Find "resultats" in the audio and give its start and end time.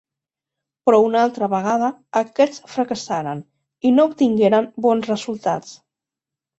5.17-5.81